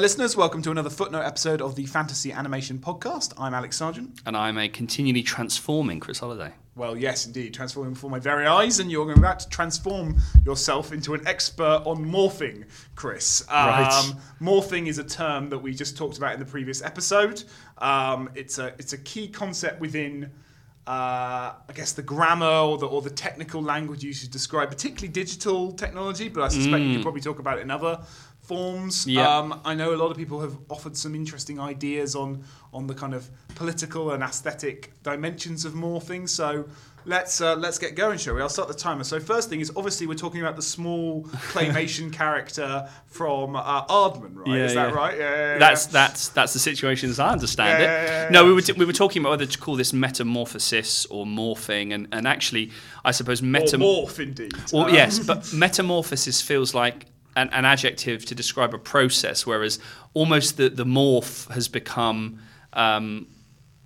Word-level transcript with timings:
Listeners. 0.00 0.34
Welcome 0.34 0.62
to 0.62 0.70
another 0.70 0.88
footnote 0.88 1.24
episode 1.24 1.60
of 1.60 1.74
the 1.76 1.84
Fantasy 1.84 2.32
Animation 2.32 2.78
Podcast. 2.78 3.34
I'm 3.36 3.52
Alex 3.52 3.76
Sergeant. 3.76 4.18
And 4.24 4.34
I'm 4.34 4.56
a 4.56 4.66
continually 4.66 5.22
transforming 5.22 6.00
Chris 6.00 6.20
Holliday. 6.20 6.54
Well, 6.74 6.96
yes, 6.96 7.26
indeed, 7.26 7.52
transforming 7.52 7.92
before 7.92 8.08
my 8.08 8.18
very 8.18 8.46
eyes, 8.46 8.80
and 8.80 8.90
you're 8.90 9.04
going 9.04 9.18
about 9.18 9.40
to 9.40 9.48
transform 9.50 10.16
yourself 10.46 10.94
into 10.94 11.12
an 11.12 11.26
expert 11.26 11.82
on 11.84 12.02
morphing, 12.02 12.64
Chris. 12.94 13.44
Um, 13.50 13.66
Right. 13.68 14.12
Morphing 14.40 14.86
is 14.86 14.96
a 14.96 15.04
term 15.04 15.50
that 15.50 15.58
we 15.58 15.74
just 15.74 15.98
talked 15.98 16.16
about 16.16 16.32
in 16.32 16.40
the 16.40 16.46
previous 16.46 16.80
episode. 16.80 17.44
Um, 17.76 18.30
it's 18.34 18.58
a 18.58 18.68
it's 18.78 18.94
a 18.94 18.98
key 18.98 19.28
concept 19.28 19.80
within. 19.82 20.30
Uh, 20.86 21.52
I 21.68 21.72
guess 21.74 21.92
the 21.92 22.02
grammar 22.02 22.46
or 22.46 22.78
the, 22.78 22.86
or 22.86 23.00
the 23.00 23.10
technical 23.10 23.62
language 23.62 24.02
used 24.02 24.24
to 24.24 24.30
describe, 24.30 24.70
particularly 24.70 25.12
digital 25.12 25.70
technology, 25.72 26.28
but 26.28 26.42
I 26.42 26.48
suspect 26.48 26.82
you 26.82 26.94
could 26.94 27.02
probably 27.02 27.20
talk 27.20 27.38
about 27.38 27.58
it 27.58 27.60
in 27.60 27.70
other 27.70 28.00
forms. 28.50 29.06
Yeah. 29.06 29.28
Um, 29.38 29.60
I 29.64 29.74
know 29.74 29.94
a 29.94 30.00
lot 30.02 30.10
of 30.10 30.16
people 30.16 30.40
have 30.40 30.56
offered 30.68 30.96
some 30.96 31.14
interesting 31.14 31.60
ideas 31.60 32.14
on 32.16 32.42
on 32.72 32.86
the 32.86 32.94
kind 32.94 33.14
of 33.14 33.22
political 33.54 34.10
and 34.12 34.22
aesthetic 34.22 34.92
dimensions 35.04 35.64
of 35.64 35.72
morphing. 35.74 36.28
So 36.28 36.66
let's 37.04 37.40
uh, 37.40 37.54
let's 37.64 37.78
get 37.78 37.94
going, 37.94 38.18
shall 38.18 38.34
we? 38.34 38.40
I'll 38.42 38.48
start 38.48 38.68
the 38.68 38.74
timer. 38.88 39.04
So 39.04 39.20
first 39.20 39.48
thing 39.48 39.60
is 39.60 39.70
obviously 39.76 40.06
we're 40.08 40.22
talking 40.26 40.40
about 40.40 40.56
the 40.56 40.62
small 40.62 41.22
claymation 41.52 42.12
character 42.12 42.88
from 43.06 43.54
uh, 43.54 43.86
Aardman, 43.86 44.34
right? 44.34 44.48
Yeah, 44.48 44.64
is 44.64 44.74
that 44.74 44.88
yeah. 44.90 44.94
right? 45.02 45.16
Yeah, 45.18 45.36
yeah. 45.52 45.58
That's 45.58 45.86
that's 45.86 46.28
that's 46.30 46.52
the 46.52 46.58
situation 46.70 47.08
as 47.10 47.18
I 47.20 47.30
understand 47.30 47.74
it. 47.84 48.32
no, 48.32 48.44
we 48.44 48.52
were 48.52 48.62
t- 48.62 48.72
we 48.80 48.84
were 48.84 48.98
talking 49.04 49.22
about 49.22 49.30
whether 49.30 49.46
to 49.46 49.58
call 49.58 49.76
this 49.76 49.92
metamorphosis 49.92 51.06
or 51.06 51.24
morphing, 51.24 51.94
and, 51.94 52.08
and 52.12 52.26
actually, 52.26 52.72
I 53.04 53.12
suppose 53.12 53.40
Or 53.42 53.46
metam. 53.46 53.80
morph 53.80 54.18
indeed. 54.18 54.52
Well, 54.72 54.86
Um, 54.86 54.94
yes, 54.94 55.18
but 55.20 55.52
metamorphosis 55.64 56.40
feels 56.42 56.74
like 56.74 57.06
an, 57.36 57.48
an 57.50 57.64
adjective 57.64 58.24
to 58.26 58.34
describe 58.34 58.74
a 58.74 58.78
process, 58.78 59.46
whereas 59.46 59.78
almost 60.14 60.56
the, 60.56 60.68
the 60.68 60.84
morph 60.84 61.50
has 61.50 61.68
become 61.68 62.40
um, 62.72 63.26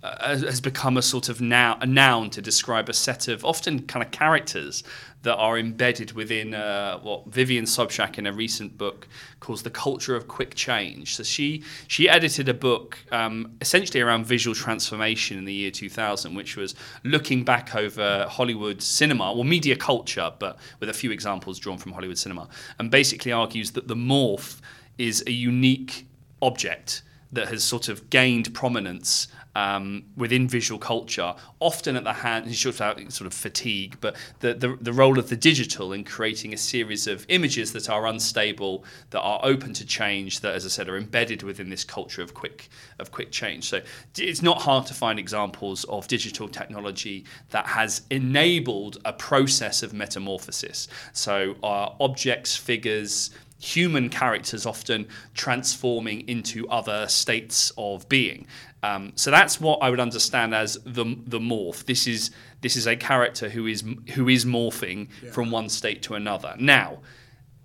uh, 0.05 0.37
has 0.37 0.61
become 0.61 0.97
a 0.97 1.01
sort 1.01 1.29
of 1.29 1.41
noun, 1.41 1.77
a 1.81 1.85
noun 1.85 2.29
to 2.31 2.41
describe 2.41 2.89
a 2.89 2.93
set 2.93 3.27
of 3.27 3.43
often 3.43 3.83
kind 3.83 4.05
of 4.05 4.11
characters 4.11 4.83
that 5.23 5.35
are 5.35 5.57
embedded 5.57 6.11
within 6.11 6.53
uh, 6.53 6.99
what 6.99 7.25
Vivian 7.27 7.65
Sobchack 7.65 8.19
in 8.19 8.27
a 8.27 8.31
recent 8.31 8.77
book 8.77 9.07
calls 9.39 9.63
the 9.63 9.71
culture 9.71 10.15
of 10.15 10.27
quick 10.27 10.53
change. 10.53 11.15
So 11.15 11.23
she 11.23 11.63
she 11.87 12.07
edited 12.07 12.47
a 12.47 12.53
book 12.53 12.99
um, 13.11 13.53
essentially 13.59 14.01
around 14.01 14.25
visual 14.25 14.53
transformation 14.53 15.37
in 15.37 15.45
the 15.45 15.53
year 15.53 15.71
2000, 15.71 16.35
which 16.35 16.55
was 16.55 16.75
looking 17.03 17.43
back 17.43 17.75
over 17.75 18.27
Hollywood 18.29 18.81
cinema, 18.81 19.33
or 19.33 19.43
media 19.43 19.75
culture, 19.75 20.31
but 20.37 20.59
with 20.79 20.89
a 20.89 20.93
few 20.93 21.11
examples 21.11 21.57
drawn 21.57 21.79
from 21.79 21.93
Hollywood 21.93 22.19
cinema, 22.19 22.47
and 22.77 22.91
basically 22.91 23.31
argues 23.31 23.71
that 23.71 23.87
the 23.87 23.95
morph 23.95 24.61
is 24.97 25.23
a 25.25 25.31
unique 25.31 26.05
object 26.41 27.01
that 27.31 27.47
has 27.49 27.63
sort 27.63 27.89
of 27.89 28.09
gained 28.09 28.53
prominence 28.53 29.27
um, 29.55 30.03
within 30.17 30.47
visual 30.47 30.79
culture, 30.79 31.33
often 31.59 31.95
at 31.95 32.03
the 32.03 32.13
hand, 32.13 32.45
talks 32.45 32.65
about 32.75 32.99
sort 33.11 33.25
of 33.25 33.33
fatigue, 33.33 33.97
but 34.01 34.15
the, 34.39 34.53
the, 34.53 34.77
the 34.81 34.93
role 34.93 35.17
of 35.17 35.29
the 35.29 35.35
digital 35.35 35.93
in 35.93 36.03
creating 36.03 36.53
a 36.53 36.57
series 36.57 37.07
of 37.07 37.25
images 37.29 37.73
that 37.73 37.89
are 37.89 38.05
unstable, 38.05 38.83
that 39.11 39.21
are 39.21 39.39
open 39.43 39.73
to 39.73 39.85
change, 39.85 40.41
that, 40.41 40.55
as 40.55 40.65
I 40.65 40.69
said, 40.69 40.89
are 40.89 40.97
embedded 40.97 41.43
within 41.43 41.69
this 41.69 41.83
culture 41.83 42.21
of 42.21 42.33
quick 42.33 42.69
of 42.99 43.11
quick 43.11 43.31
change. 43.31 43.65
So 43.65 43.81
it's 44.17 44.41
not 44.41 44.61
hard 44.61 44.85
to 44.87 44.93
find 44.93 45.19
examples 45.19 45.83
of 45.85 46.07
digital 46.07 46.47
technology 46.47 47.25
that 47.49 47.65
has 47.65 48.01
enabled 48.09 48.97
a 49.05 49.13
process 49.13 49.83
of 49.83 49.93
metamorphosis. 49.93 50.87
So 51.13 51.55
uh, 51.63 51.89
objects, 51.99 52.55
figures, 52.55 53.31
human 53.59 54.09
characters 54.09 54.65
often 54.65 55.07
transforming 55.33 56.27
into 56.27 56.67
other 56.69 57.07
states 57.07 57.71
of 57.77 58.07
being. 58.09 58.45
Um, 58.83 59.13
so 59.15 59.31
that's 59.31 59.59
what 59.59 59.79
I 59.81 59.89
would 59.89 59.99
understand 59.99 60.53
as 60.53 60.77
the 60.85 61.03
the 61.25 61.39
morph. 61.39 61.85
This 61.85 62.05
is 62.05 62.31
this 62.61 62.75
is 62.75 62.85
a 62.85 62.95
character 62.95 63.49
who 63.49 63.65
is 63.65 63.83
who 64.13 64.29
is 64.29 64.45
morphing 64.45 65.09
from 65.31 65.51
one 65.51 65.69
state 65.69 66.03
to 66.03 66.15
another. 66.15 66.55
Now, 66.59 66.99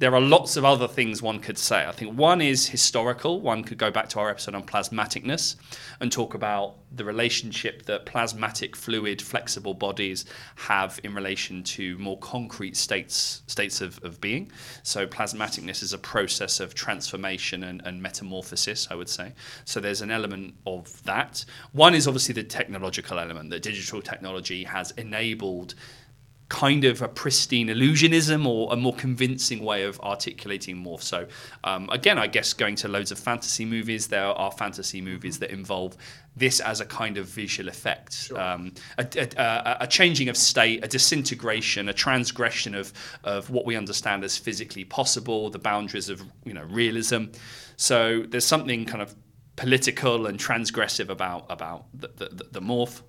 there 0.00 0.15
are 0.15 0.21
lots 0.21 0.56
of 0.56 0.65
other 0.65 0.88
things 0.88 1.21
one 1.21 1.41
could 1.41 1.59
say. 1.59 1.84
I 1.87 1.93
think 1.93 2.19
one 2.19 2.41
is 2.41 2.66
historical. 2.66 3.43
One 3.43 3.62
could 3.62 3.77
go 3.77 3.91
back 3.91 4.09
to 4.11 4.19
our 4.19 4.31
episode 4.31 4.55
on 4.55 4.65
plasmaticness 4.65 5.56
and 6.00 6.11
talk 6.11 6.33
about 6.33 6.77
the 6.97 7.05
relationship 7.05 7.84
that 7.84 8.06
plasmatic, 8.06 8.75
fluid, 8.75 9.21
flexible 9.21 9.75
bodies 9.75 10.25
have 10.56 10.99
in 11.05 11.15
relation 11.15 11.62
to 11.62 11.99
more 11.99 12.19
concrete 12.19 12.78
states 12.78 13.43
states 13.47 13.83
of, 13.83 14.03
of 14.03 14.22
being. 14.22 14.50
So 14.84 15.06
plasmaticness 15.06 15.83
is 15.83 15.93
a 15.93 15.99
process 15.99 16.61
of 16.61 16.75
transformation 16.75 17.62
and, 17.65 17.82
and 17.84 18.03
metamorphosis, 18.03 18.88
I 18.91 18.94
would 18.94 19.11
say. 19.11 19.34
So 19.67 19.81
there's 19.81 20.00
an 20.00 20.11
element 20.11 20.55
of 20.67 21.03
that. 21.05 21.44
One 21.72 21.94
is 21.94 22.09
obviously 22.09 22.32
the 22.32 22.44
technological 22.44 23.19
element 23.19 23.50
that 23.50 23.62
digital 23.62 24.00
technology 24.00 24.65
has 24.65 24.93
enabled 24.93 25.75
kind 26.50 26.84
of 26.84 27.00
a 27.00 27.09
pristine 27.09 27.69
illusionism 27.69 28.44
or 28.44 28.72
a 28.72 28.77
more 28.77 28.94
convincing 28.94 29.65
way 29.65 29.84
of 29.84 30.00
articulating 30.00 30.77
morph. 30.77 31.00
So, 31.00 31.27
um, 31.62 31.88
again, 31.91 32.19
I 32.19 32.27
guess 32.27 32.53
going 32.53 32.75
to 32.77 32.88
loads 32.88 33.12
of 33.12 33.19
fantasy 33.19 33.65
movies, 33.65 34.09
there 34.09 34.27
are 34.27 34.50
fantasy 34.50 35.00
movies 35.00 35.38
that 35.38 35.50
involve 35.50 35.97
this 36.37 36.59
as 36.59 36.81
a 36.81 36.84
kind 36.84 37.19
of 37.19 37.27
visual 37.27 37.69
effect, 37.69 38.33
um, 38.34 38.72
a, 38.99 39.06
a, 39.16 39.28
a, 39.37 39.77
a 39.83 39.87
changing 39.87 40.28
of 40.28 40.37
state, 40.37 40.84
a 40.84 40.88
disintegration, 40.88 41.88
a 41.88 41.93
transgression 41.93 42.75
of, 42.75 42.93
of 43.22 43.49
what 43.50 43.65
we 43.65 43.77
understand 43.77 44.25
as 44.25 44.37
physically 44.37 44.84
possible, 44.84 45.50
the 45.50 45.59
boundaries 45.59 46.09
of 46.09 46.21
you 46.44 46.53
know 46.53 46.65
realism. 46.65 47.27
So 47.77 48.25
there's 48.28 48.44
something 48.44 48.87
kind 48.87 49.03
of 49.03 49.15
political 49.55 50.27
and 50.27 50.38
transgressive 50.38 51.11
about 51.11 51.47
about 51.49 51.87
the, 51.94 52.09
the, 52.09 52.44
the 52.50 52.61
morph. 52.61 53.03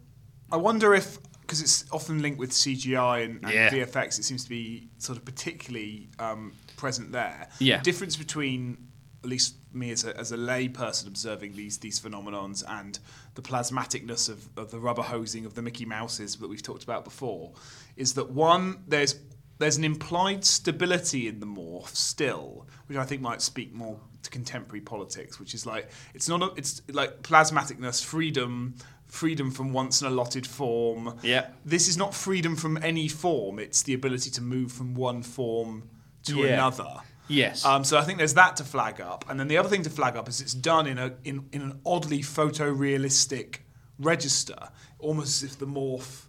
I 0.52 0.58
wonder 0.58 0.94
if 0.94 1.18
because 1.42 1.62
it's 1.62 1.86
often 1.92 2.22
linked 2.22 2.40
with 2.40 2.52
CGI 2.52 3.26
and, 3.26 3.44
and 3.44 3.52
Yeah. 3.54 3.70
VFX, 3.70 4.20
it 4.20 4.24
seems 4.24 4.44
to 4.44 4.50
be 4.50 4.88
sort 4.98 5.18
of 5.18 5.26
particularly 5.26 6.10
um, 6.20 6.54
present 6.78 7.12
there. 7.12 7.48
Yeah. 7.60 7.78
The 7.78 7.84
difference 7.84 8.16
between 8.16 8.88
at 9.24 9.30
least 9.30 9.56
me 9.72 9.92
as 9.92 10.04
a, 10.04 10.18
as 10.18 10.32
a 10.32 10.38
lay 10.38 10.68
person 10.68 11.08
observing 11.08 11.56
these 11.56 11.78
these 11.78 12.00
phenomenons 12.00 12.64
and 12.68 12.98
the 13.36 13.42
plasmaticness 13.42 14.28
of, 14.30 14.50
of 14.58 14.72
the 14.72 14.80
rubber 14.80 15.04
hosing 15.04 15.46
of 15.46 15.54
the 15.54 15.62
Mickey 15.62 15.86
Mouses 15.86 16.36
that 16.38 16.50
we've 16.50 16.64
talked 16.64 16.84
about 16.84 17.04
before 17.06 17.52
is 17.96 18.14
that 18.16 18.32
one 18.32 18.84
there's 18.88 19.20
there's 19.60 19.78
an 19.78 19.84
implied 19.84 20.44
stability 20.44 21.28
in 21.28 21.40
the 21.40 21.46
morph 21.46 21.90
still, 21.90 22.66
which 22.88 22.98
I 22.98 23.04
think 23.06 23.22
might 23.22 23.44
speak 23.44 23.72
more 23.72 24.00
to 24.24 24.30
contemporary 24.32 24.82
politics, 24.82 25.40
which 25.40 25.54
is 25.54 25.68
like 25.68 25.90
it's 26.16 26.28
not 26.28 26.42
a, 26.42 26.48
it's 26.56 26.82
like 26.92 27.22
plasmaticness, 27.22 28.04
freedom, 28.04 28.74
freedom 29.12 29.52
from 29.52 29.74
once 29.74 30.02
an 30.02 30.08
allotted 30.08 30.48
form. 30.48 31.20
Yeah. 31.22 31.48
This 31.66 31.88
is 31.88 31.98
not 31.98 32.16
freedom 32.16 32.56
from 32.56 32.78
any 32.82 33.08
form; 33.08 33.60
it's 33.60 33.84
the 33.84 33.94
ability 33.94 34.32
to 34.32 34.42
move 34.42 34.72
from 34.72 34.96
one 34.96 35.22
form 35.22 35.90
to 36.24 36.38
Yeah. 36.38 36.54
another. 36.54 37.02
Yes. 37.28 37.64
Um, 37.64 37.84
so 37.84 37.98
I 37.98 38.04
think 38.04 38.18
there's 38.18 38.34
that 38.34 38.58
to 38.58 38.64
flag 38.64 39.00
up, 39.00 39.26
and 39.30 39.40
then 39.40 39.48
the 39.48 39.58
other 39.58 39.70
thing 39.70 39.84
to 39.84 39.90
flag 39.90 40.16
up 40.16 40.28
is 40.28 40.42
it's 40.42 40.54
done 40.54 40.88
in 40.88 40.98
a 40.98 41.14
in, 41.24 41.48
in 41.52 41.62
an 41.62 41.80
oddly 41.86 42.20
photorealistic 42.20 43.58
register, 44.00 44.70
almost 45.00 45.44
as 45.44 45.52
if 45.52 45.60
the 45.60 45.68
morph 45.68 46.24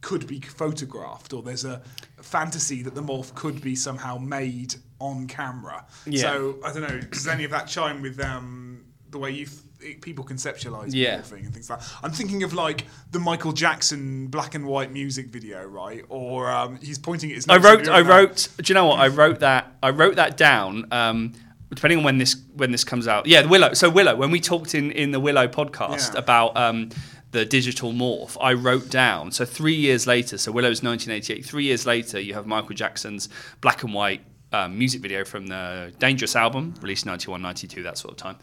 could 0.00 0.26
be 0.26 0.40
photographed, 0.40 1.32
or 1.32 1.42
there's 1.42 1.64
a 1.64 1.80
fantasy 2.20 2.82
that 2.82 2.94
the 2.94 3.02
morph 3.02 3.34
could 3.34 3.60
be 3.62 3.74
somehow 3.76 4.18
made 4.18 4.74
on 5.00 5.26
camera. 5.26 5.84
Yeah. 6.06 6.22
So 6.22 6.58
I 6.64 6.72
don't 6.72 6.82
know. 6.82 7.00
Does 7.00 7.26
any 7.26 7.44
of 7.44 7.50
that 7.52 7.66
chime 7.68 8.02
with 8.02 8.18
um, 8.20 8.71
the 9.12 9.18
way 9.18 9.30
you 9.30 9.46
th- 9.46 10.00
people 10.00 10.24
conceptualize 10.24 10.88
Yeah. 10.92 11.18
morphing 11.18 11.44
and 11.44 11.52
things 11.54 11.70
like? 11.70 11.80
that? 11.80 11.88
I'm 12.02 12.10
thinking 12.10 12.42
of 12.42 12.52
like 12.52 12.86
the 13.12 13.18
Michael 13.20 13.52
Jackson 13.52 14.26
black 14.26 14.54
and 14.54 14.66
white 14.66 14.90
music 14.92 15.26
video, 15.28 15.64
right? 15.64 16.04
Or 16.08 16.50
um, 16.50 16.78
he's 16.82 16.98
pointing 16.98 17.30
at 17.30 17.36
his. 17.36 17.46
I 17.48 17.56
wrote. 17.58 17.88
I 17.88 18.00
wrote. 18.00 18.48
Do 18.58 18.64
you 18.70 18.74
know 18.74 18.86
what? 18.86 18.98
I 19.00 19.08
wrote 19.08 19.40
that. 19.40 19.72
I 19.82 19.90
wrote 19.90 20.16
that 20.16 20.36
down. 20.36 20.86
Um, 20.90 21.32
depending 21.70 21.98
on 21.98 22.04
when 22.04 22.18
this 22.18 22.36
when 22.54 22.72
this 22.72 22.84
comes 22.84 23.06
out. 23.06 23.26
Yeah, 23.26 23.46
Willow. 23.46 23.72
So 23.74 23.88
Willow, 23.88 24.16
when 24.16 24.30
we 24.30 24.40
talked 24.40 24.74
in 24.74 24.90
in 24.90 25.10
the 25.12 25.20
Willow 25.20 25.46
podcast 25.48 26.12
Yeah. 26.14 26.18
about 26.20 26.56
um, 26.56 26.90
the 27.32 27.44
digital 27.44 27.92
morph, 27.92 28.36
I 28.40 28.52
wrote 28.52 28.90
down. 28.90 29.30
So 29.32 29.44
three 29.44 29.74
years 29.74 30.06
later. 30.06 30.36
So 30.38 30.52
Willow's 30.52 30.82
1988. 30.82 31.44
Three 31.44 31.64
years 31.64 31.86
later, 31.86 32.20
you 32.20 32.34
have 32.34 32.46
Michael 32.46 32.74
Jackson's 32.74 33.28
black 33.60 33.82
and 33.84 33.92
white 33.94 34.20
um, 34.52 34.78
music 34.78 35.00
video 35.00 35.24
from 35.24 35.46
the 35.46 35.92
Dangerous 35.98 36.36
album, 36.36 36.74
released 36.82 37.06
91, 37.06 37.40
92, 37.40 37.82
that 37.84 37.96
sort 37.96 38.12
of 38.12 38.18
time. 38.18 38.36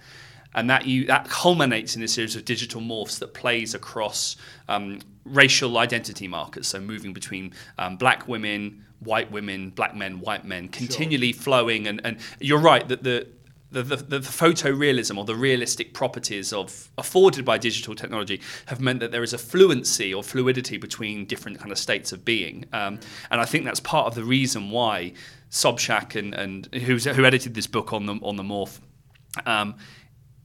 And 0.56 0.70
that 0.70 0.86
you 0.86 1.06
that 1.06 1.30
culminates 1.30 1.96
in 1.96 2.02
a 2.02 2.08
series 2.08 2.36
of 2.36 2.44
digital 2.44 2.82
morphs 2.82 3.20
that 3.20 3.34
plays 3.34 3.76
across 3.76 4.36
um, 4.68 5.00
racial 5.24 5.78
identity 5.78 6.28
markers, 6.28 6.68
so 6.68 6.80
moving 6.80 7.14
between 7.14 7.54
um, 7.78 7.98
black 7.98 8.28
women, 8.28 8.84
white 9.00 9.32
women, 9.32 9.70
black 9.70 9.96
men, 9.96 10.20
white 10.20 10.46
men, 10.46 10.68
continually 10.70 11.32
flowing. 11.34 11.88
And, 11.88 12.02
and 12.04 12.18
you're 12.40 12.60
right 12.60 12.88
that 12.88 13.04
the 13.04 13.28
the, 13.72 13.84
the, 13.84 13.96
the 13.98 14.20
photorealism 14.20 15.16
or 15.16 15.26
the 15.26 15.36
realistic 15.36 15.94
properties 15.94 16.52
of 16.52 16.90
afforded 16.98 17.46
by 17.46 17.58
digital 17.60 17.94
technology 17.94 18.42
have 18.66 18.82
meant 18.82 19.00
that 19.00 19.12
there 19.12 19.22
is 19.22 19.34
a 19.34 19.38
fluency 19.38 20.12
or 20.12 20.24
fluidity 20.24 20.78
between 20.78 21.26
different 21.26 21.60
kind 21.60 21.72
of 21.72 21.78
states 21.78 22.12
of 22.12 22.26
being, 22.26 22.66
um, 22.74 23.00
and 23.30 23.40
I 23.40 23.46
think 23.46 23.66
that's 23.66 23.80
part 23.80 24.08
of 24.08 24.16
the 24.16 24.24
reason 24.24 24.72
why 24.72 25.14
Sobchack 25.52 26.16
and, 26.16 26.34
and 26.34 26.66
who's, 26.74 27.06
who 27.06 27.26
edited 27.26 27.54
this 27.54 27.68
book 27.68 27.94
on 27.94 28.08
the 28.08 28.14
on 28.24 28.36
the 28.38 28.44
morph 28.44 28.80
um, 29.46 29.76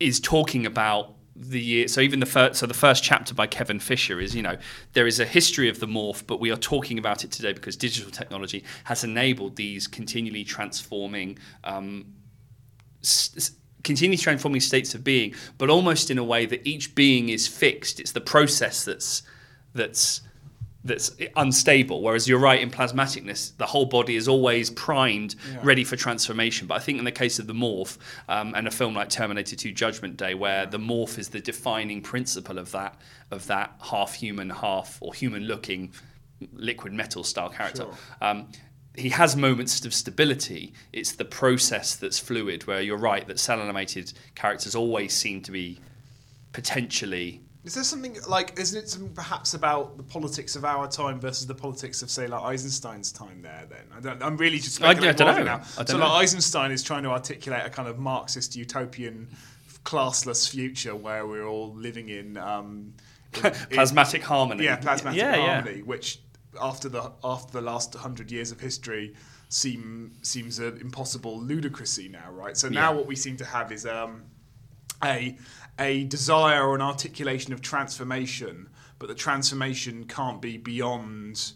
is 0.01 0.21
talking 0.21 0.67
about 0.67 1.15
the 1.37 1.61
year. 1.61 1.89
So 1.89 2.01
even 2.01 2.21
the 2.21 2.27
first, 2.27 2.61
so 2.61 2.67
the 2.67 2.75
first 2.75 3.03
chapter 3.03 3.35
by 3.35 3.47
Kevin 3.47 3.81
Fisher 3.81 4.21
is, 4.21 4.35
you 4.35 4.43
know, 4.43 4.57
there 4.93 5.07
is 5.07 5.19
a 5.19 5.25
history 5.25 5.69
of 5.69 5.81
the 5.81 5.87
morph, 5.87 6.25
but 6.27 6.41
we 6.41 6.51
are 6.51 6.57
talking 6.57 6.99
about 6.99 7.25
it 7.25 7.33
today 7.33 7.53
because 7.53 7.77
digital 7.77 8.11
technology 8.11 8.65
has 8.85 9.03
enabled 9.05 9.57
these 9.57 9.87
continually 9.87 10.45
transforming. 10.45 11.39
Um, 11.65 12.15
s- 13.03 13.53
continually 13.83 14.17
transforming 14.17 14.61
states 14.61 14.95
of 14.95 15.05
being, 15.05 15.35
but 15.59 15.69
almost 15.69 16.11
in 16.11 16.19
a 16.19 16.25
way 16.25 16.47
that 16.47 16.67
each 16.67 16.95
being 16.95 17.29
is 17.29 17.47
fixed. 17.47 18.01
It's 18.01 18.13
the 18.13 18.21
process 18.21 18.85
that's 18.85 19.23
that's 19.75 20.23
that's 20.85 21.17
unstable. 21.37 22.03
Whereas 22.03 22.29
you're 22.29 22.39
right 22.39 22.61
in 22.61 22.71
plasmaticness, 22.71 23.57
the 23.57 23.65
whole 23.67 23.87
body 23.87 24.17
is 24.17 24.29
always 24.29 24.69
primed, 24.71 25.35
Yeah. 25.51 25.61
ready 25.63 25.83
for 25.83 25.97
transformation. 25.97 26.67
But 26.67 26.75
I 26.75 26.79
think 26.81 26.99
in 26.99 27.05
the 27.05 27.13
case 27.13 27.39
of 27.39 27.47
the 27.47 27.55
morph 27.55 27.97
um, 28.29 28.53
and 28.55 28.69
a 28.69 28.71
film 28.71 28.95
like 28.95 29.09
Terminator 29.09 29.57
2: 29.57 29.73
Judgment 29.73 30.17
Day, 30.19 30.35
where 30.35 30.67
the 30.67 30.79
morph 30.79 31.19
is 31.19 31.31
the 31.31 31.41
defining 31.41 32.03
principle 32.03 32.59
of 32.59 32.71
that 32.73 33.01
of 33.31 33.47
that 33.47 33.73
half 33.91 34.15
human, 34.15 34.51
half 34.51 34.99
or 35.01 35.15
human 35.15 35.45
looking 35.45 35.93
liquid 36.53 36.93
metal 36.93 37.25
style 37.25 37.49
character. 37.49 37.85
Sure. 37.85 37.95
Um, 38.21 38.49
he 38.97 39.09
has 39.09 39.35
moments 39.35 39.85
of 39.87 39.93
stability. 39.95 40.73
It's 40.93 41.13
the 41.13 41.25
process 41.25 41.97
that's 41.97 42.19
fluid. 42.19 42.67
Where 42.67 42.81
you're 42.83 42.99
right 42.99 43.27
that 43.27 43.41
cell 43.41 43.61
animated 43.61 44.13
characters 44.35 44.75
always 44.75 45.15
seem 45.15 45.41
to 45.43 45.51
be 45.51 45.81
potentially 46.53 47.41
Is 47.65 47.75
there 47.75 47.85
something 47.85 48.19
like, 48.29 48.59
isn't 48.59 48.79
it 48.79 48.89
something 48.91 49.15
perhaps 49.15 49.55
about 49.55 49.97
the 49.97 50.03
politics 50.03 50.55
of 50.55 50.65
our 50.67 50.87
time 50.87 51.19
versus 51.19 51.47
the 51.47 51.55
politics 51.55 52.03
of, 52.03 52.11
say, 52.11 52.27
like 52.27 52.43
Eisenstein's 52.43 53.11
time 53.11 53.41
there 53.41 53.65
then? 53.71 53.85
I 53.97 54.01
don't, 54.01 54.23
I'm 54.23 54.37
really 54.37 54.59
just 54.59 54.83
I- 54.83 54.89
I 54.91 54.95
don't 54.95 55.19
know. 55.19 55.43
now. 55.43 55.55
I 55.79 55.79
don't 55.79 55.89
so, 55.89 55.97
know. 55.99 56.05
like, 56.07 56.23
Eisenstein 56.25 56.71
is 56.73 56.83
trying 56.83 57.05
to 57.05 57.11
articulate 57.11 57.65
a 57.65 57.71
kind 57.71 57.89
of 57.89 57.99
Marxist 57.99 58.55
utopian, 58.55 59.29
classless 59.85 60.49
future 60.51 60.95
where 60.95 61.27
we're 61.27 61.47
all 61.47 61.73
living 61.75 62.09
in. 62.11 62.37
Um, 62.37 62.95
in- 63.35 63.47
in- 63.47 63.53
plasmatic 63.53 64.23
harmony. 64.23 64.65
yeah, 64.65 64.77
plasmatic 64.77 65.17
Yeah, 65.17 65.35
yeah. 65.37 65.55
harmony, 65.55 65.83
which 65.83 66.21
after 66.61 66.89
the 66.89 67.13
after 67.25 67.53
the 67.53 67.61
last 67.63 67.95
hundred 67.95 68.31
years 68.31 68.53
of 68.53 68.61
history 68.61 69.15
seem 69.49 70.13
seems 70.23 70.59
an 70.59 70.79
impossible 70.81 71.41
ludicrousy 71.41 72.11
now, 72.11 72.31
right? 72.31 72.57
So 72.57 72.69
now 72.69 72.91
Yeah. 72.91 72.97
what 72.97 73.07
we 73.07 73.17
seem 73.17 73.37
to 73.39 73.45
have 73.45 73.73
is 73.73 73.87
um, 73.87 74.23
a 75.05 75.37
a 75.79 76.05
desire 76.05 76.67
or 76.67 76.75
an 76.75 76.81
articulation 76.83 77.53
of 77.53 77.61
transformation, 77.61 78.69
but 78.99 79.09
the 79.09 79.15
transformation 79.15 80.05
can't 80.05 80.41
be 80.41 80.57
beyond 80.57 81.53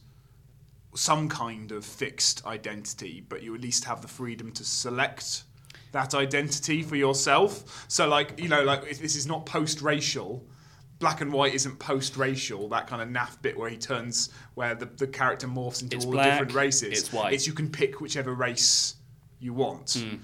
some 0.94 1.28
kind 1.28 1.70
of 1.70 1.84
fixed 1.84 2.44
identity, 2.46 3.24
but 3.28 3.42
you 3.42 3.54
at 3.54 3.60
least 3.60 3.84
have 3.84 4.02
the 4.02 4.08
freedom 4.08 4.50
to 4.52 4.64
select 4.64 5.44
that 5.92 6.14
identity 6.14 6.82
for 6.82 6.96
yourself. 6.96 7.86
So, 7.88 8.08
like, 8.08 8.40
you 8.40 8.48
know, 8.48 8.62
like 8.64 8.82
if 8.90 9.00
this 9.00 9.16
is 9.16 9.26
not 9.26 9.46
post-racial. 9.46 10.44
Black 10.98 11.20
and 11.20 11.32
white 11.32 11.54
isn't 11.54 11.78
post-racial. 11.78 12.68
That 12.68 12.88
kind 12.88 13.00
of 13.00 13.08
naff 13.08 13.40
bit 13.40 13.56
where 13.56 13.70
he 13.70 13.76
turns, 13.76 14.30
where 14.54 14.74
the, 14.74 14.86
the 14.86 15.06
character 15.06 15.46
morphs 15.46 15.80
into 15.80 15.96
It's 15.96 16.04
all 16.04 16.10
black, 16.10 16.24
the 16.24 16.30
different 16.30 16.54
races. 16.54 16.98
it's 16.98 17.12
white. 17.12 17.32
It's 17.34 17.46
you 17.46 17.52
can 17.52 17.70
pick 17.70 18.00
whichever 18.00 18.34
race 18.34 18.96
you 19.38 19.52
want. 19.54 19.96
Um, 19.96 20.20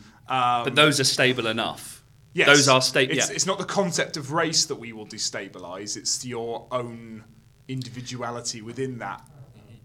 But 0.65 0.75
those 0.75 0.99
are 0.99 1.05
stable 1.05 1.47
enough. 1.47 2.04
Yes. 2.35 2.49
Those 2.49 2.69
are 2.69 2.83
state. 2.83 3.11
It's, 3.11 3.31
Yeah. 3.31 3.35
it's 3.35 3.47
not 3.47 3.59
the 3.59 3.65
concept 3.65 4.17
of 4.17 4.33
race 4.33 4.67
that 4.67 4.75
we 4.75 4.93
will 4.93 5.07
destabilize. 5.07 5.97
It's 5.97 6.25
your 6.25 6.67
own 6.71 7.25
individuality 7.69 8.61
within 8.61 8.99
that. 8.99 9.27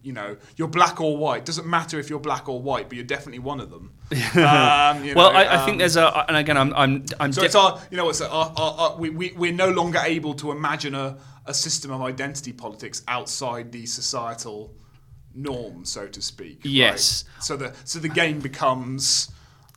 You 0.01 0.13
know, 0.13 0.37
you're 0.55 0.69
black 0.69 1.01
or 1.01 1.17
white. 1.17 1.45
Doesn't 1.45 1.67
matter 1.67 1.99
if 1.99 2.09
you're 2.09 2.19
black 2.19 2.47
or 2.47 2.61
white, 2.61 2.87
but 2.87 2.95
you're 2.95 3.05
definitely 3.05 3.39
one 3.39 3.59
of 3.59 3.69
them. 3.69 3.93
um, 4.11 5.03
you 5.03 5.13
well, 5.13 5.29
I, 5.35 5.43
I 5.43 5.57
um, 5.57 5.65
think 5.65 5.77
there's 5.77 5.97
a, 5.97 6.25
and 6.27 6.37
again, 6.37 6.57
I'm, 6.57 6.73
I'm, 6.73 7.05
I'm. 7.19 7.33
So 7.33 7.43
it's 7.43 7.53
our, 7.53 7.81
you 7.91 7.97
know, 7.97 8.09
it's 8.09 8.21
our, 8.21 8.53
our, 8.55 8.73
our, 8.79 8.97
we, 8.97 9.09
we, 9.09 9.33
we're 9.35 9.53
no 9.53 9.69
longer 9.69 9.99
able 10.03 10.33
to 10.35 10.51
imagine 10.51 10.95
a, 10.95 11.17
a 11.45 11.53
system 11.53 11.91
of 11.91 12.01
identity 12.01 12.53
politics 12.53 13.03
outside 13.09 13.73
the 13.73 13.85
societal 13.85 14.73
norm, 15.35 15.83
so 15.83 16.07
to 16.07 16.21
speak. 16.21 16.59
right? 16.63 16.71
Yes. 16.71 17.25
So 17.41 17.57
the 17.57 17.73
so 17.83 17.99
the 17.99 18.09
game 18.09 18.39
becomes 18.39 19.29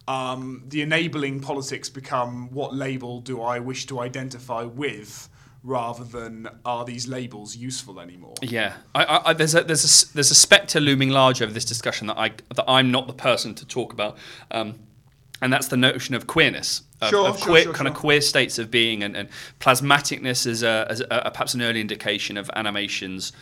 um, 0.08 0.64
the 0.68 0.82
enabling 0.82 1.40
politics 1.40 1.88
become 1.88 2.50
what 2.50 2.74
label 2.74 3.20
do 3.20 3.42
I 3.42 3.58
wish 3.60 3.86
to 3.86 4.00
identify 4.00 4.64
with, 4.64 5.28
rather 5.62 6.02
than 6.02 6.48
are 6.64 6.84
these 6.84 7.06
labels 7.06 7.56
useful 7.56 8.00
anymore? 8.00 8.34
Yeah, 8.42 8.74
I, 8.94 9.04
I, 9.04 9.30
I, 9.30 9.32
there's 9.32 9.54
a 9.54 9.62
there's 9.62 9.84
a 9.84 10.14
there's 10.14 10.30
a 10.30 10.34
spectre 10.34 10.80
looming 10.80 11.10
large 11.10 11.40
over 11.40 11.52
this 11.52 11.64
discussion 11.64 12.08
that 12.08 12.18
I 12.18 12.30
that 12.54 12.64
I'm 12.66 12.90
not 12.90 13.06
the 13.06 13.12
person 13.12 13.54
to 13.54 13.66
talk 13.66 13.92
about, 13.92 14.18
um, 14.50 14.78
and 15.40 15.52
that's 15.52 15.68
the 15.68 15.76
notion 15.76 16.14
of 16.14 16.26
queerness, 16.26 16.82
of, 17.00 17.10
Sure, 17.10 17.28
of 17.28 17.38
sure, 17.38 17.46
queer, 17.46 17.62
sure, 17.64 17.72
kind 17.72 17.88
of 17.88 17.94
queer 17.94 18.20
states 18.20 18.58
of 18.58 18.70
being, 18.70 19.02
and, 19.04 19.16
and 19.16 19.28
plasmaticness 19.60 20.46
as 20.46 20.62
a, 20.64 20.86
as 20.88 21.00
a 21.00 21.30
perhaps 21.32 21.54
an 21.54 21.62
early 21.62 21.80
indication 21.80 22.36
of 22.36 22.50
animation's 22.54 23.32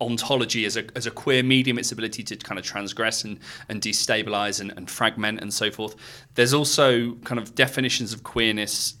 ontology 0.00 0.64
as 0.64 0.76
a, 0.76 0.84
as 0.96 1.06
a 1.06 1.10
queer 1.10 1.42
medium, 1.42 1.78
its 1.78 1.92
ability 1.92 2.22
to 2.24 2.36
kind 2.36 2.58
of 2.58 2.64
transgress 2.64 3.24
and, 3.24 3.38
and 3.68 3.82
destabilize 3.82 4.60
and, 4.60 4.72
and 4.76 4.90
fragment 4.90 5.40
and 5.40 5.52
so 5.52 5.70
forth. 5.70 5.94
There's 6.34 6.54
also 6.54 7.14
kind 7.24 7.38
of 7.38 7.54
definitions 7.54 8.12
of 8.12 8.22
queerness, 8.22 8.94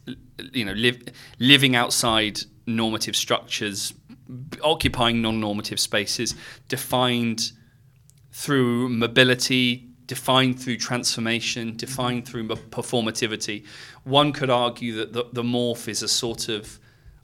you 0.52 0.64
know, 0.64 0.72
live, 0.72 1.02
living 1.38 1.76
outside 1.76 2.40
normative 2.66 3.16
structures, 3.16 3.94
occupying 4.62 5.20
non-normative 5.22 5.80
spaces, 5.80 6.34
defined 6.68 7.52
through 8.32 8.88
mobility, 8.88 9.88
defined 10.06 10.58
through 10.60 10.76
transformation, 10.76 11.76
defined 11.76 12.26
through 12.26 12.48
performativity. 12.48 13.64
One 14.04 14.32
could 14.32 14.50
argue 14.50 14.96
that 14.96 15.12
the, 15.12 15.24
the 15.32 15.42
morph 15.42 15.88
is 15.88 16.02
a 16.02 16.08
sort 16.08 16.48
of, 16.48 16.78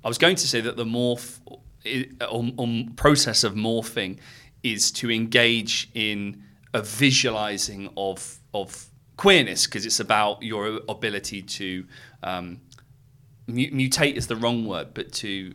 I 0.04 0.08
was 0.08 0.18
going 0.18 0.36
to 0.36 0.46
say 0.46 0.60
that 0.60 0.76
the 0.76 0.84
morph 0.84 1.40
or, 2.30 2.50
or 2.56 2.84
process 2.96 3.44
of 3.44 3.54
morphing 3.54 4.18
is 4.62 4.90
to 4.90 5.10
engage 5.10 5.88
in 5.94 6.42
a 6.74 6.82
visualizing 6.82 7.88
of 7.96 8.38
of 8.52 8.86
queerness 9.16 9.66
because 9.66 9.86
it's 9.86 10.00
about 10.00 10.42
your 10.42 10.80
ability 10.88 11.42
to 11.42 11.86
um, 12.22 12.60
mutate 13.48 14.14
is 14.14 14.26
the 14.26 14.36
wrong 14.36 14.66
word, 14.66 14.88
but 14.94 15.12
to 15.12 15.54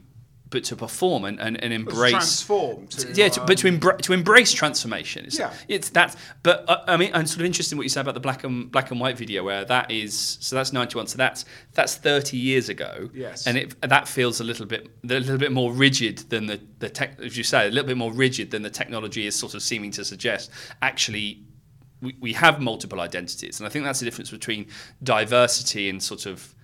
but 0.52 0.66
to 0.66 0.76
perform 0.76 1.24
and, 1.26 1.40
and, 1.40 1.62
and 1.64 1.74
embrace 1.74 2.12
transform. 2.12 2.86
To, 2.88 3.12
yeah, 3.14 3.30
to, 3.30 3.40
but 3.46 3.58
to, 3.60 3.70
um, 3.70 3.80
embra- 3.80 3.98
to 4.02 4.14
embrace 4.14 4.52
transformation. 4.52 5.26
It's, 5.26 5.40
Yeah. 5.40 5.54
it's 5.68 5.90
that. 5.92 6.16
But 6.44 6.70
uh, 6.70 6.84
I 6.88 6.98
mean, 6.98 7.10
I'm 7.14 7.26
sort 7.26 7.40
of 7.40 7.46
interested 7.46 7.74
in 7.74 7.78
what 7.78 7.84
you 7.84 7.90
said 7.90 8.02
about 8.02 8.14
the 8.14 8.20
black 8.20 8.44
and 8.44 8.70
black 8.70 8.92
and 8.92 9.00
white 9.00 9.18
video, 9.18 9.44
where 9.44 9.66
that 9.66 9.90
is. 9.90 10.38
So 10.42 10.56
that's 10.56 10.72
91. 10.74 11.08
So 11.08 11.18
that's 11.18 11.46
that's 11.74 11.96
30 11.96 12.38
years 12.38 12.70
ago. 12.70 13.10
Yes. 13.14 13.48
And 13.48 13.58
it 13.58 13.82
that 13.82 14.08
feels 14.08 14.42
a 14.42 14.44
little 14.44 14.66
bit 14.66 14.90
a 15.04 15.08
little 15.08 15.38
bit 15.38 15.52
more 15.54 15.72
rigid 15.72 16.20
than 16.30 16.46
the 16.46 16.60
the 16.80 16.90
tech, 16.90 17.20
as 17.22 17.38
you 17.38 17.44
say, 17.44 17.68
a 17.68 17.72
little 17.72 17.88
bit 17.88 17.98
more 17.98 18.12
rigid 18.12 18.52
than 18.52 18.62
the 18.62 18.70
technology 18.70 19.26
is 19.26 19.36
sort 19.40 19.56
of 19.56 19.64
seeming 19.64 19.92
to 19.92 20.06
suggest. 20.06 20.52
Actually. 20.82 21.42
We, 22.02 22.16
we 22.20 22.34
have 22.34 22.60
multiple 22.60 23.00
identities, 23.00 23.60
and 23.60 23.68
I 23.68 23.70
think 23.70 23.86
that's 23.86 24.00
the 24.00 24.06
difference 24.06 24.32
between 24.32 24.66
diversity 25.04 25.88
and 25.88 26.02
sort 26.02 26.26
of 26.26 26.56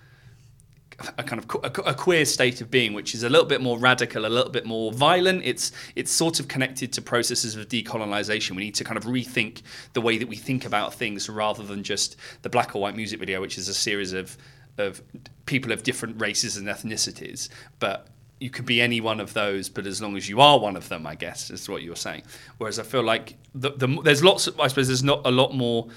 a 1.18 1.24
kind 1.24 1.44
of 1.44 1.64
a, 1.64 1.94
queer 1.94 2.26
state 2.26 2.60
of 2.60 2.72
being, 2.72 2.94
which 2.94 3.14
is 3.14 3.24
a 3.24 3.30
little 3.30 3.46
bit 3.46 3.62
more 3.62 3.78
radical, 3.78 4.26
a 4.26 4.28
little 4.28 4.52
bit 4.52 4.66
more 4.66 4.92
violent. 4.92 5.44
It's 5.46 5.72
it's 5.96 6.12
sort 6.12 6.40
of 6.40 6.48
connected 6.48 6.92
to 6.94 7.02
processes 7.02 7.56
of 7.56 7.68
decolonization. 7.68 8.56
We 8.56 8.64
need 8.64 8.76
to 8.76 8.84
kind 8.84 8.98
of 8.98 9.04
rethink 9.04 9.62
the 9.94 10.02
way 10.02 10.18
that 10.18 10.28
we 10.28 10.36
think 10.36 10.66
about 10.66 10.94
things, 10.94 11.30
rather 11.30 11.64
than 11.64 11.84
just 11.84 12.16
the 12.42 12.50
black 12.50 12.76
or 12.76 12.82
white 12.82 12.96
music 12.96 13.20
video, 13.20 13.42
which 13.42 13.58
is 13.58 13.68
a 13.68 13.74
series 13.74 14.14
of 14.14 14.38
of 14.78 15.02
people 15.46 15.72
of 15.72 15.84
different 15.84 16.20
races 16.22 16.58
and 16.58 16.68
ethnicities, 16.68 17.50
but 17.80 18.08
you 18.40 18.50
could 18.50 18.66
be 18.66 18.82
any 18.82 19.02
one 19.02 19.20
of 19.20 19.34
those, 19.34 19.70
but 19.70 19.88
as 19.88 20.02
long 20.02 20.16
as 20.16 20.30
you 20.30 20.40
are 20.40 20.60
one 20.60 20.76
of 20.76 20.90
them, 20.90 21.08
I 21.08 21.16
guess 21.16 21.50
is 21.50 21.68
what 21.68 21.82
you 21.82 21.90
were 21.90 21.96
saying. 21.96 22.24
Whereas 22.60 22.78
I 22.78 22.84
feel 22.84 23.02
like 23.02 23.36
the, 23.56 23.72
the, 23.72 23.88
there's 24.04 24.24
lots. 24.24 24.48
Of, 24.48 24.60
I 24.60 24.68
suppose 24.68 24.88
there's 24.88 25.04
not 25.04 25.22
a 25.26 25.32
lot 25.32 25.54
more 25.54 25.88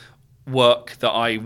work 0.46 0.92
that 1.00 1.10
I 1.10 1.40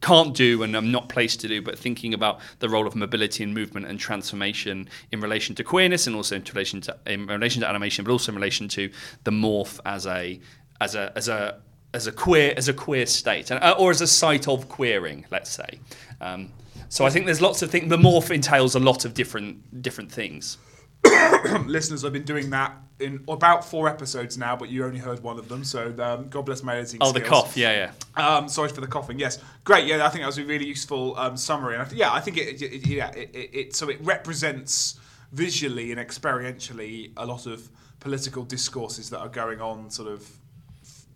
can't 0.00 0.34
do 0.34 0.62
and 0.62 0.76
I'm 0.76 0.92
not 0.92 1.08
placed 1.08 1.40
to 1.40 1.48
do, 1.48 1.60
but 1.60 1.78
thinking 1.78 2.14
about 2.14 2.40
the 2.60 2.68
role 2.68 2.86
of 2.86 2.94
mobility 2.94 3.42
and 3.42 3.52
movement 3.52 3.86
and 3.86 3.98
transformation 3.98 4.88
in 5.10 5.20
relation 5.20 5.54
to 5.56 5.64
queerness 5.64 6.06
and 6.06 6.14
also 6.14 6.36
in 6.36 6.44
relation 6.44 6.80
to 6.82 6.96
in 7.06 7.26
relation 7.26 7.62
to 7.62 7.68
animation, 7.68 8.04
but 8.04 8.12
also 8.12 8.32
in 8.32 8.36
relation 8.36 8.68
to 8.68 8.90
the 9.24 9.30
morph 9.30 9.80
as 9.84 10.06
a 10.06 10.40
as 10.80 10.94
a 10.94 11.12
as 11.16 11.28
a 11.28 11.60
as 11.94 12.06
a 12.06 12.12
queer 12.12 12.54
as 12.56 12.68
a 12.68 12.72
queer 12.72 13.06
state, 13.06 13.50
and, 13.50 13.62
uh, 13.62 13.74
or 13.78 13.90
as 13.90 14.00
a 14.00 14.06
site 14.06 14.46
of 14.46 14.68
queering, 14.68 15.24
let's 15.30 15.50
say. 15.50 15.80
Um, 16.20 16.52
so 16.88 17.04
I 17.04 17.10
think 17.10 17.26
there's 17.26 17.40
lots 17.40 17.62
of 17.62 17.70
things. 17.70 17.90
The 17.90 17.96
morph 17.96 18.30
entails 18.30 18.74
a 18.74 18.80
lot 18.80 19.04
of 19.04 19.14
different 19.14 19.82
different 19.82 20.12
things. 20.12 20.58
listeners, 21.66 22.04
I've 22.04 22.12
been 22.12 22.24
doing 22.24 22.50
that 22.50 22.76
in 23.00 23.22
about 23.28 23.64
four 23.64 23.88
episodes 23.88 24.36
now, 24.36 24.56
but 24.56 24.68
you 24.70 24.84
only 24.84 24.98
heard 24.98 25.22
one 25.22 25.38
of 25.38 25.48
them. 25.48 25.62
So 25.64 25.94
um, 26.00 26.28
God 26.28 26.42
bless 26.46 26.62
my 26.62 26.76
editing 26.76 26.98
Oh, 27.00 27.12
the 27.12 27.20
cough, 27.20 27.56
yeah, 27.56 27.90
yeah. 28.16 28.26
Um, 28.36 28.48
sorry 28.48 28.70
for 28.70 28.80
the 28.80 28.86
coughing. 28.88 29.18
Yes, 29.20 29.38
great. 29.64 29.86
Yeah, 29.86 30.04
I 30.04 30.08
think 30.08 30.22
that 30.22 30.26
was 30.26 30.38
a 30.38 30.44
really 30.44 30.66
useful 30.66 31.16
um, 31.16 31.36
summary. 31.36 31.74
And 31.74 31.82
I 31.82 31.84
th- 31.86 31.98
yeah, 31.98 32.12
I 32.12 32.20
think 32.20 32.36
it, 32.38 32.60
it, 32.60 32.72
it- 32.74 32.86
yeah, 32.88 33.10
it, 33.12 33.30
it, 33.34 33.50
it 33.54 33.76
so 33.76 33.88
it 33.88 33.98
represents 34.00 34.98
visually 35.32 35.92
and 35.92 36.00
experientially 36.00 37.12
a 37.16 37.24
lot 37.26 37.46
of 37.46 37.68
political 38.00 38.44
discourses 38.44 39.10
that 39.10 39.18
are 39.20 39.28
going 39.28 39.60
on, 39.60 39.90
sort 39.90 40.08
of, 40.10 40.28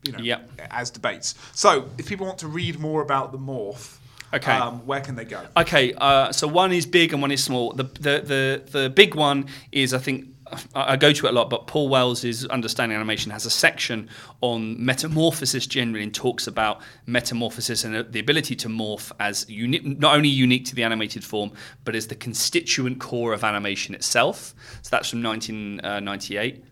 you 0.04 0.12
know, 0.12 0.18
Yep. 0.20 0.50
as 0.70 0.90
debates. 0.90 1.34
So 1.54 1.88
if 1.98 2.06
people 2.06 2.26
want 2.26 2.38
to 2.38 2.48
read 2.48 2.78
more 2.78 3.02
about 3.02 3.32
the 3.32 3.38
morph. 3.38 3.96
Okay. 4.34 4.52
Um, 4.52 4.86
where 4.86 5.00
can 5.00 5.14
they 5.14 5.24
go? 5.24 5.46
Okay, 5.56 5.92
uh, 5.98 6.32
so 6.32 6.48
one 6.48 6.72
is 6.72 6.86
big 6.86 7.12
and 7.12 7.20
one 7.20 7.30
is 7.30 7.44
small. 7.44 7.72
The 7.72 7.84
the 7.84 8.22
the, 8.24 8.62
the 8.70 8.90
big 8.90 9.14
one 9.14 9.46
is 9.72 9.92
I 9.92 9.98
think 9.98 10.28
I 10.74 10.96
go 10.96 11.12
to 11.12 11.26
it 11.26 11.30
a 11.30 11.32
lot, 11.32 11.50
but 11.50 11.66
Paul 11.66 11.88
Wells's 11.88 12.44
Understanding 12.46 12.96
Animation 12.96 13.30
has 13.30 13.46
a 13.46 13.50
section 13.50 14.08
on 14.40 14.84
metamorphosis 14.84 15.66
generally 15.66 16.02
and 16.02 16.14
talks 16.14 16.46
about 16.46 16.82
metamorphosis 17.06 17.84
and 17.84 18.12
the 18.12 18.20
ability 18.20 18.56
to 18.56 18.68
morph 18.68 19.12
as 19.18 19.48
uni- 19.48 19.80
not 19.80 20.14
only 20.14 20.28
unique 20.28 20.66
to 20.66 20.74
the 20.74 20.82
animated 20.82 21.24
form, 21.24 21.52
but 21.84 21.94
as 21.94 22.08
the 22.08 22.14
constituent 22.14 23.00
core 23.00 23.32
of 23.32 23.44
animation 23.44 23.94
itself. 23.94 24.54
So 24.82 24.90
that's 24.90 25.10
from 25.10 25.22
1998. 25.22 26.64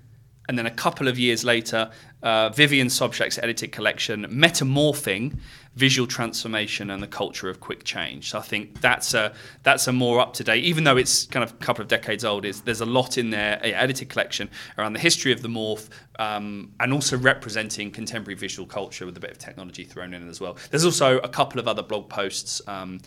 And 0.51 0.59
then 0.59 0.67
a 0.67 0.71
couple 0.73 1.07
of 1.07 1.17
years 1.17 1.45
later, 1.45 1.93
uh, 2.25 2.49
Vivian 2.49 2.89
Sobchack's 2.89 3.39
edited 3.39 3.71
collection, 3.71 4.27
Metamorphing, 4.29 5.39
Visual 5.77 6.09
Transformation 6.09 6.91
and 6.91 7.01
the 7.01 7.07
Culture 7.07 7.49
of 7.49 7.61
Quick 7.61 7.85
Change. 7.85 8.31
So 8.31 8.39
I 8.41 8.43
think 8.43 8.81
that's 8.81 9.15
a, 9.15 9.33
that's 9.63 9.87
a 9.87 9.93
more 9.93 10.19
up 10.19 10.35
to 10.35 10.43
date, 10.43 10.65
even 10.65 10.83
though 10.83 10.97
it's 10.97 11.27
kind 11.27 11.45
of 11.45 11.53
a 11.53 11.55
couple 11.59 11.83
of 11.83 11.87
decades 11.87 12.25
old, 12.25 12.45
is 12.45 12.63
there's 12.63 12.81
a 12.81 12.85
lot 12.85 13.17
in 13.17 13.31
there, 13.31 13.61
a 13.63 13.73
edited 13.73 14.09
collection 14.09 14.51
around 14.77 14.95
the 14.95 14.99
history 14.99 15.31
of 15.31 15.41
the 15.41 15.49
morph 15.49 15.89
um, 16.19 16.73
and 16.81 16.93
also 16.93 17.17
representing 17.17 17.93
contemporary 17.93 18.35
visual 18.35 18.67
culture 18.67 19.07
with 19.07 19.17
a 19.17 19.21
bit 19.21 19.31
of 19.31 19.39
technology 19.39 19.85
thrown 19.85 20.13
in 20.13 20.29
as 20.29 20.41
well. 20.41 20.57
There's 20.71 20.85
also 20.85 21.19
a 21.19 21.29
couple 21.29 21.61
of 21.61 21.69
other 21.69 21.85
blog 21.85 22.09
posts. 22.09 22.61
Um, 22.67 22.99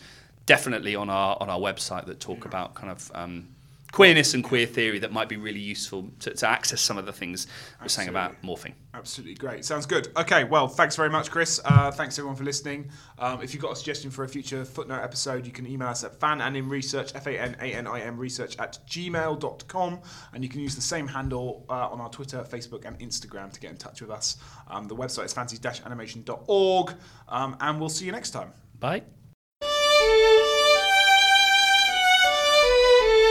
Definitely 0.46 0.94
on 0.94 1.10
our 1.10 1.38
on 1.40 1.50
our 1.50 1.58
website 1.58 2.06
that 2.08 2.20
talk 2.20 2.44
about 2.44 2.74
kind 2.76 2.92
of 2.92 3.10
um, 3.16 3.48
queerness 3.94 4.34
and 4.34 4.44
queer 4.44 4.66
theory 4.66 4.98
that 4.98 5.12
might 5.12 5.30
be 5.30 5.38
really 5.38 5.60
useful 5.60 6.10
to, 6.20 6.34
to 6.34 6.50
access 6.50 6.82
some 6.82 6.98
of 6.98 7.06
the 7.06 7.14
things 7.14 7.46
we're 7.80 7.88
saying 7.88 8.10
about 8.10 8.42
morphing. 8.42 8.74
Absolutely 8.96 9.36
great. 9.36 9.64
Sounds 9.64 9.86
good. 9.86 10.10
Okay, 10.18 10.44
well, 10.44 10.68
thanks 10.68 10.96
very 10.96 11.12
much, 11.12 11.30
Chris. 11.30 11.62
Uh, 11.64 11.92
thanks 11.92 12.18
everyone 12.18 12.36
for 12.36 12.44
listening. 12.44 12.90
Um, 13.20 13.42
if 13.44 13.54
you've 13.54 13.62
got 13.62 13.72
a 13.72 13.76
suggestion 13.76 14.10
for 14.10 14.24
a 14.24 14.28
future 14.28 14.66
footnote 14.66 15.02
episode, 15.02 15.46
you 15.46 15.52
can 15.52 15.68
email 15.68 15.90
us 15.90 16.04
at 16.04 16.20
fananimresearch, 16.20 17.16
F 17.16 17.28
A 17.28 17.40
N 17.40 17.56
A 17.62 17.66
N 17.66 17.86
I 17.86 18.02
M 18.02 18.18
research 18.18 18.58
at 18.58 18.80
gmail.com. 18.88 20.02
And 20.34 20.44
you 20.44 20.50
can 20.50 20.60
use 20.60 20.76
the 20.76 20.82
same 20.82 21.08
handle 21.08 21.64
uh, 21.70 21.90
on 21.90 22.02
our 22.02 22.10
Twitter, 22.10 22.44
Facebook, 22.50 22.86
and 22.86 22.98
Instagram 23.00 23.54
to 23.54 23.60
get 23.60 23.70
in 23.70 23.78
touch 23.78 24.02
with 24.02 24.10
us. 24.10 24.38
Um, 24.68 24.88
the 24.88 24.96
website 24.96 25.26
is 25.26 25.34
fancy 25.34 25.60
animation.org. 25.86 26.96
Um, 27.30 27.58
and 27.60 27.80
we'll 27.80 27.90
see 27.90 28.06
you 28.06 28.12
next 28.12 28.32
time. 28.32 28.52
Bye. 28.80 29.04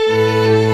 Música 0.09 0.72